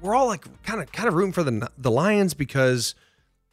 [0.00, 2.94] We're all like kind of kind of rooting for the the Lions because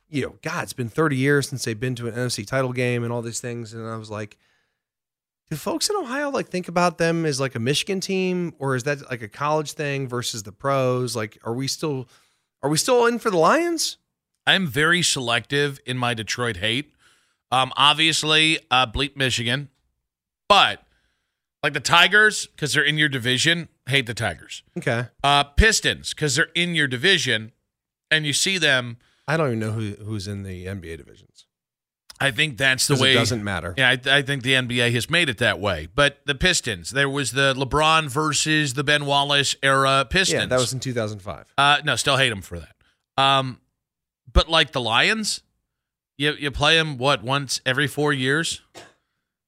[0.07, 3.03] you know, God, it's been 30 years since they've been to an NFC title game
[3.03, 4.37] and all these things and I was like
[5.49, 8.83] do folks in Ohio like think about them as like a Michigan team or is
[8.83, 11.15] that like a college thing versus the pros?
[11.15, 12.07] Like are we still
[12.63, 13.97] are we still in for the Lions?
[14.47, 16.93] I'm very selective in my Detroit hate.
[17.51, 19.69] Um, obviously, uh, bleep Michigan,
[20.47, 20.84] but
[21.65, 24.61] like the Tigers because they're in your division, hate the Tigers.
[24.77, 25.07] Okay.
[25.23, 27.53] Uh, Pistons because they're in your division,
[28.11, 28.97] and you see them.
[29.27, 31.47] I don't even know who who's in the NBA divisions.
[32.19, 33.13] I think that's the way.
[33.13, 33.73] it doesn't matter.
[33.75, 35.87] Yeah, I, I think the NBA has made it that way.
[35.93, 40.41] But the Pistons, there was the LeBron versus the Ben Wallace era Pistons.
[40.43, 41.53] Yeah, that was in 2005.
[41.57, 42.75] Uh, no, still hate them for that.
[43.17, 43.59] Um,
[44.31, 45.41] but like the Lions,
[46.15, 48.61] you you play them what once every four years.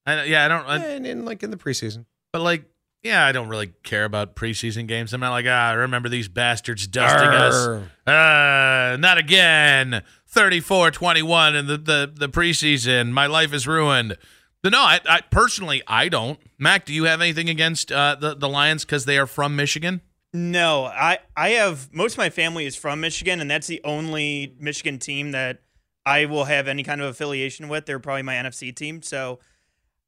[0.07, 0.65] I, yeah, I don't.
[0.65, 2.05] I, and in like in the preseason.
[2.31, 2.65] But like,
[3.03, 5.13] yeah, I don't really care about preseason games.
[5.13, 7.83] I'm not like, ah, I remember these bastards dusting Arr.
[8.07, 8.93] us.
[8.93, 10.01] Uh, not again.
[10.33, 13.11] 34-21 in the, the, the preseason.
[13.11, 14.17] My life is ruined.
[14.61, 16.39] But no, I, I personally, I don't.
[16.57, 20.01] Mac, do you have anything against uh, the, the Lions because they are from Michigan?
[20.33, 24.53] No, I I have most of my family is from Michigan, and that's the only
[24.59, 25.61] Michigan team that
[26.05, 27.85] I will have any kind of affiliation with.
[27.85, 29.39] They're probably my NFC team, so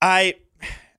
[0.01, 0.35] I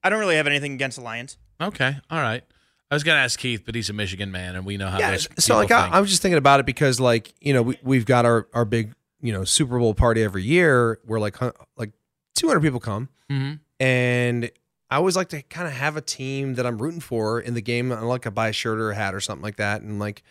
[0.03, 1.37] I don't really have anything against the Lions.
[1.61, 2.43] Okay, all right.
[2.91, 4.99] I was going to ask Keith, but he's a Michigan man, and we know how
[4.99, 5.17] yeah.
[5.39, 5.89] So like I.
[5.89, 8.65] I was just thinking about it because like you know we we've got our our
[8.65, 11.37] big you know Super Bowl party every year where like
[11.77, 11.93] like
[12.35, 13.61] 200 people come Mhm.
[13.79, 14.51] and
[14.91, 17.61] I always like to kind of have a team that I'm rooting for in the
[17.63, 17.93] game.
[17.93, 20.23] I like to buy a shirt or a hat or something like that and like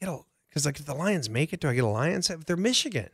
[0.00, 0.18] get a
[0.50, 2.28] because like if the Lions make it, do I get a Lions?
[2.28, 2.44] hat?
[2.46, 3.08] They're Michigan.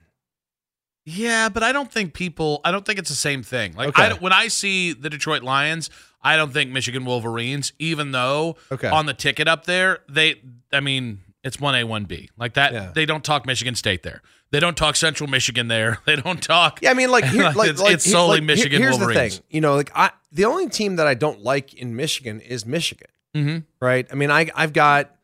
[1.04, 2.60] Yeah, but I don't think people.
[2.64, 3.74] I don't think it's the same thing.
[3.74, 4.10] Like Okay.
[4.10, 5.90] I, when I see the Detroit Lions,
[6.22, 7.72] I don't think Michigan Wolverines.
[7.78, 8.88] Even though Okay.
[8.88, 10.40] on the ticket up there, they.
[10.72, 12.28] I mean, it's one A, one B.
[12.36, 12.72] Like that.
[12.72, 12.92] Yeah.
[12.94, 14.22] They don't talk Michigan State there.
[14.52, 15.98] They don't talk Central Michigan there.
[16.06, 16.80] They don't talk.
[16.82, 19.36] Yeah, I mean, like, here, like, it's, like it's solely like, Michigan Here's Wolverines.
[19.36, 22.40] the thing, you know, like I, the only team that I don't like in Michigan
[22.40, 23.08] is Michigan.
[23.34, 23.58] Mm-hmm.
[23.80, 24.08] right?
[24.10, 25.14] I mean, I I've got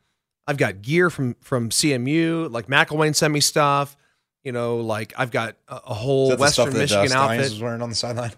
[0.47, 3.97] I've got gear from from CMU, like McElwain sent me stuff.
[4.47, 7.09] You know, like I've got a, a whole Is the Western stuff that uh, Michigan
[7.09, 7.51] Stallions outfit.
[7.51, 8.31] was wearing on the sideline?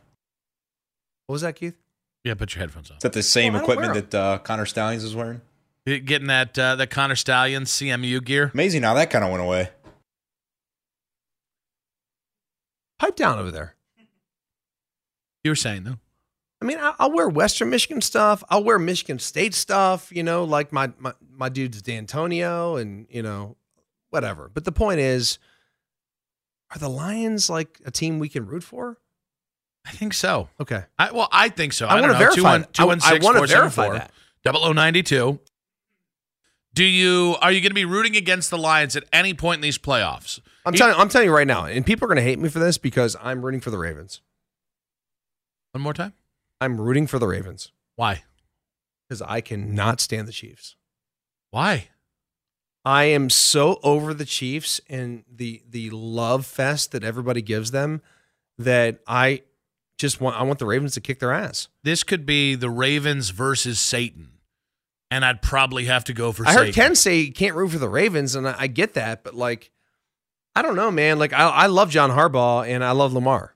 [1.27, 1.75] What was that, Keith?
[2.23, 2.97] Yeah, put your headphones on.
[2.97, 5.41] Is that the same Well, I don't wear equipment that uh, Connor Stalions is wearing?
[5.85, 8.49] Getting that uh, that Connor Stalions CMU gear.
[8.55, 9.69] Amazing how that kind of went away.
[12.97, 13.75] Pipe down over there.
[15.43, 15.99] You were saying though.
[16.59, 18.43] I mean, I, I'll wear Western Michigan stuff.
[18.49, 20.11] I'll wear Michigan State stuff.
[20.11, 23.57] You know, like my my my dude's Dantonio, and you know,
[24.09, 24.49] whatever.
[24.51, 25.37] But the point is,
[26.73, 28.97] are the Lions like a team we can root for?
[29.85, 30.49] I think so.
[30.59, 31.87] Okay, I, well, I think so.
[31.87, 32.57] I, I, want to verify.
[32.59, 32.79] that.
[32.79, 33.93] I, I 216 want to verify 474.
[33.93, 34.11] that.
[34.75, 35.39] 0092.
[36.73, 39.61] Do you are you going to be rooting against the Lions at any point in
[39.61, 40.39] these playoffs?
[40.65, 42.59] I'm telling I'm telling you right now, and people are going to hate me for
[42.59, 44.21] this because I'm rooting for the Ravens.
[45.71, 46.13] One more time.
[46.61, 48.23] I'm rooting for the Ravens Why?
[49.07, 50.75] because I cannot stand the Chiefs.
[51.51, 51.89] Why?
[52.85, 58.01] I am so over the Chiefs and the the love fest that everybody gives them
[58.57, 59.43] that I
[59.97, 61.67] just want I want the Ravens to kick their ass.
[61.83, 64.29] This could be the Ravens versus Satan,
[65.11, 66.47] and I'd probably have to go for.
[66.47, 66.73] I heard Satan.
[66.73, 69.71] Ken say he can't root for the Ravens, and I, I get that, but like,
[70.55, 71.19] I don't know, man.
[71.19, 73.55] Like, I, I love John Harbaugh and I love Lamar.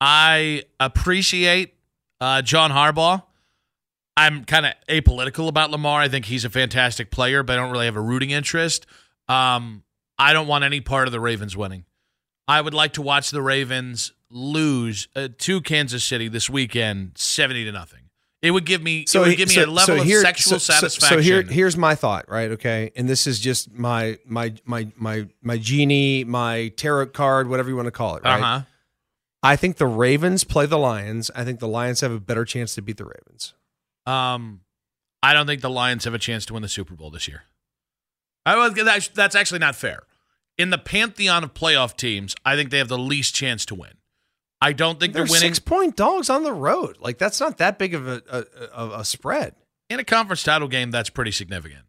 [0.00, 1.74] I appreciate
[2.20, 3.22] uh, John Harbaugh.
[4.16, 6.00] I'm kind of apolitical about Lamar.
[6.00, 8.86] I think he's a fantastic player, but I don't really have a rooting interest.
[9.28, 9.84] Um,
[10.18, 11.84] I don't want any part of the Ravens winning.
[12.46, 17.64] I would like to watch the Ravens lose uh, to Kansas City this weekend, seventy
[17.64, 18.00] to nothing.
[18.42, 20.72] It would give me it would give me a level of here- sexual so- so-
[20.80, 21.18] satisfaction.
[21.18, 22.50] So here, here's my thought, right?
[22.52, 27.68] Okay, and this is just my my my my my genie, my tarot card, whatever
[27.70, 28.40] you want to call it, right?
[28.40, 28.60] uh huh.
[29.44, 31.30] I think the Ravens play the Lions.
[31.34, 33.54] I think the Lions have a better chance to beat the Ravens.
[34.06, 34.60] Um,
[35.22, 37.44] I don't think the Lions have a chance to win the Super Bowl this year.
[38.44, 40.02] I was that's, that's actually not fair.
[40.58, 43.92] In the pantheon of playoff teams, I think they have the least chance to win.
[44.60, 46.96] I don't think They're they're winning six point dogs on the road.
[47.00, 48.44] Like that's not that big of a a,
[48.74, 49.54] a, a spread.
[49.90, 50.90] in a conference title game.
[50.90, 51.82] That's pretty significant.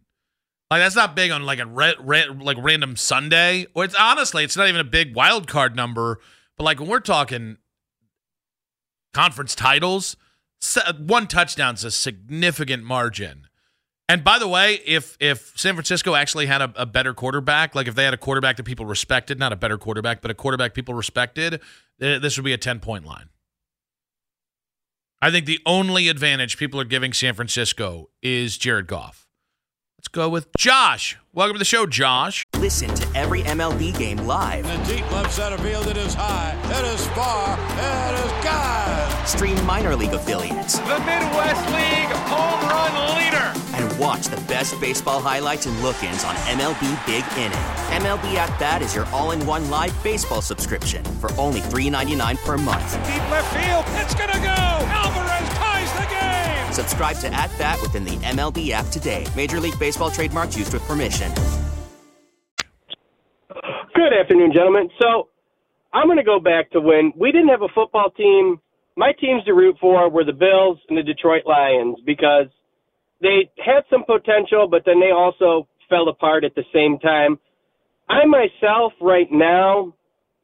[0.71, 3.67] Like that's not big on like a ra- ra- like random Sunday.
[3.75, 6.19] Or it's honestly, it's not even a big wild card number.
[6.57, 7.57] But like when we're talking
[9.13, 10.15] conference titles,
[10.97, 13.47] one touchdown's a significant margin.
[14.09, 17.87] And by the way, if if San Francisco actually had a, a better quarterback, like
[17.87, 20.73] if they had a quarterback that people respected, not a better quarterback, but a quarterback
[20.73, 21.61] people respected,
[21.97, 23.29] this would be a ten point line.
[25.21, 29.22] I think the only advantage people are giving San Francisco is Jared Goff.
[30.03, 31.17] Let's go with Josh.
[31.33, 32.43] Welcome to the show, Josh.
[32.57, 34.65] Listen to every MLB game live.
[34.65, 39.25] In the deep left center field, it is high, it is far, it is God.
[39.27, 43.53] Stream minor league affiliates The Midwest League home run leader.
[43.75, 47.57] and watch the best baseball highlights and look-ins on MLB Big Inning.
[48.03, 52.91] MLB At Bat is your all-in-one live baseball subscription for only $3.99 per month.
[53.07, 53.85] Deep left field.
[54.03, 54.49] It's gonna go.
[54.51, 55.52] Alvarez ties the game.
[56.73, 59.27] Subscribe to At Bat within the MLB app today.
[59.35, 61.31] Major League Baseball trademarks used with permission.
[63.95, 64.89] Good afternoon, gentlemen.
[64.99, 65.29] So
[65.93, 68.59] I'm going to go back to when we didn't have a football team.
[68.95, 72.47] My teams to root for were the Bills and the Detroit Lions because
[73.21, 77.39] they had some potential, but then they also fell apart at the same time.
[78.09, 79.93] I myself, right now,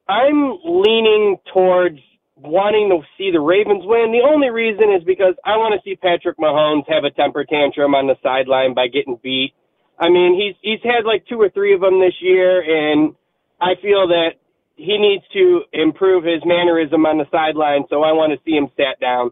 [0.07, 1.99] I'm leaning towards
[2.41, 4.11] wanting to see the Ravens win.
[4.11, 7.95] The only reason is because I want to see Patrick Mahomes have a temper tantrum
[7.95, 9.53] on the sideline by getting beat.
[9.99, 13.15] I mean, he's he's had like two or three of them this year, and
[13.59, 14.39] I feel that
[14.75, 17.83] he needs to improve his mannerism on the sideline.
[17.89, 19.31] So I want to see him sat down.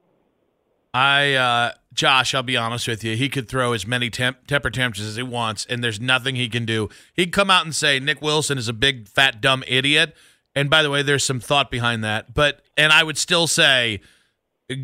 [0.93, 3.15] I, uh, Josh, I'll be honest with you.
[3.15, 6.49] He could throw as many temp- temper tantrums as he wants, and there's nothing he
[6.49, 6.89] can do.
[7.13, 10.15] He'd come out and say Nick Wilson is a big, fat, dumb idiot.
[10.57, 12.33] And by the way, there's some thought behind that.
[12.33, 14.01] But and I would still say,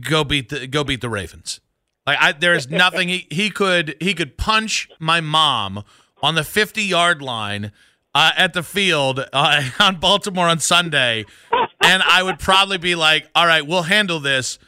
[0.08, 1.62] go beat the go beat the Ravens.
[2.06, 5.84] Like I, there's nothing he he could he could punch my mom
[6.22, 7.72] on the 50 yard line
[8.14, 11.26] uh, at the field uh, on Baltimore on Sunday,
[11.84, 14.60] and I would probably be like, all right, we'll handle this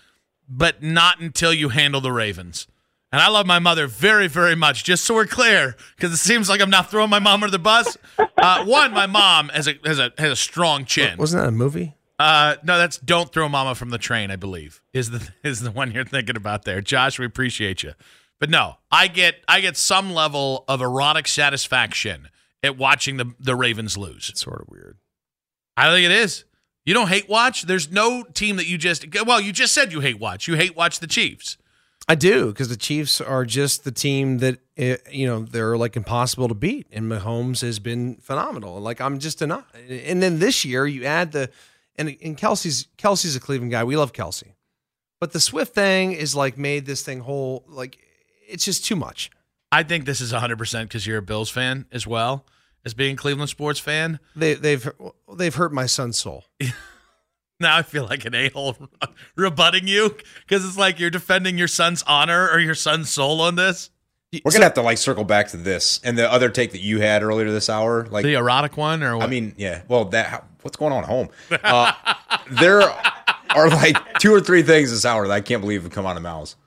[0.47, 2.67] but not until you handle the Ravens.
[3.15, 6.49] And I love my mother very, very much, just so we're clear, because it seems
[6.49, 7.97] like I'm not throwing my mom under the bus.
[8.19, 11.17] Uh, one, my mom has a has a has a strong chin.
[11.17, 11.95] Wasn't that a movie?
[12.19, 15.71] Uh, no, that's "Don't Throw Mama from the Train." I believe is the is the
[15.71, 17.17] one you're thinking about there, Josh.
[17.17, 17.93] We appreciate you,
[18.37, 22.27] but no, I get I get some level of erotic satisfaction
[22.63, 24.27] at watching the the Ravens lose.
[24.27, 24.97] It's sort of weird.
[25.77, 26.43] I think it is.
[26.83, 27.61] You don't hate watch.
[27.61, 30.49] There's no team that you just well, you just said you hate watch.
[30.49, 31.55] You hate watch the Chiefs.
[32.07, 35.95] I do because the Chiefs are just the team that eh, you know they're like
[35.95, 38.79] impossible to beat, and Mahomes has been phenomenal.
[38.79, 39.65] Like I'm just enough.
[39.89, 41.49] And then this year you add the
[41.95, 43.83] and and Kelce's Kelce's a Cleveland guy.
[43.83, 44.53] We love Kelce,
[45.19, 47.63] but the Swift thing is like made this thing whole.
[47.67, 47.97] Like
[48.47, 49.31] it's just too much.
[49.71, 52.45] I think this is 100% because you're a Bills fan as well
[52.85, 54.19] as being a Cleveland sports fan.
[54.35, 54.87] They they've
[55.35, 56.45] they've hurt my son's soul.
[57.59, 58.75] Now I feel like an a hole
[59.35, 60.15] rebutting you
[60.45, 63.89] because it's like you're defending your son's honor or your son's soul on this.
[64.43, 66.99] We're gonna have to like circle back to this and the other take that you
[66.99, 68.05] had earlier this hour.
[68.07, 69.25] Like, The erotic one or what?
[69.25, 69.83] I mean, yeah.
[69.87, 71.29] Well, that what's going on at home?
[71.63, 71.93] Uh,
[72.51, 76.05] there are like two or three things this hour that I can't believe have come
[76.05, 76.57] out of mouths.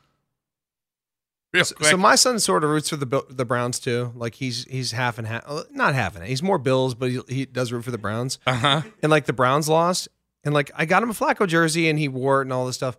[1.55, 4.13] So, so my son sort of roots for the the Browns too.
[4.15, 6.29] Like he's he's half and half, uh, not half and half.
[6.29, 8.39] He's more Bills, but he, he does root for the Browns.
[8.47, 8.83] uh-huh.
[9.03, 10.09] and like the Browns lost,
[10.45, 12.77] and like I got him a Flacco jersey, and he wore it and all this
[12.77, 12.97] stuff,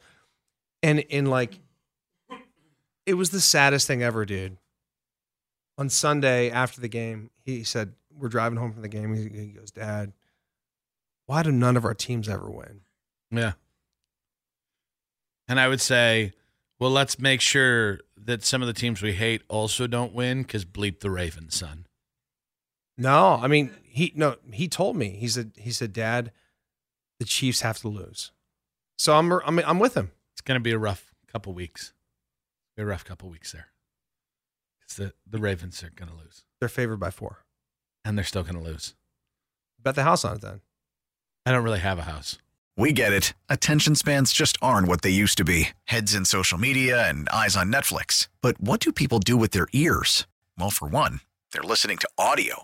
[0.83, 1.59] and in like,
[3.05, 4.57] it was the saddest thing ever, dude.
[5.77, 9.47] On Sunday after the game, he said, "We're driving home from the game." He, he
[9.47, 10.13] goes, "Dad,
[11.25, 12.81] why do none of our teams ever win?"
[13.31, 13.53] Yeah.
[15.47, 16.33] And I would say,
[16.79, 20.63] well, let's make sure that some of the teams we hate also don't win because
[20.63, 21.87] bleep the Ravens, son.
[22.97, 26.31] No, I mean he no he told me he said he said, "Dad,
[27.19, 28.31] the Chiefs have to lose."
[28.97, 30.11] So I'm I'm I'm with him.
[30.33, 31.93] It's going to be a rough couple weeks.
[32.75, 33.67] Be a rough couple weeks there.
[34.81, 37.45] 'Cause the, the Ravens are going to lose, They're favored by four.
[38.03, 38.95] and they're still going to lose.
[39.77, 40.61] Bet the house on it then.
[41.45, 42.37] I don't really have a house.
[42.75, 43.33] We get it.
[43.49, 47.55] Attention spans just aren't what they used to be heads in social media and eyes
[47.57, 48.29] on Netflix.
[48.41, 50.25] But what do people do with their ears?
[50.57, 51.19] Well, for one,
[51.51, 52.63] they're listening to audio.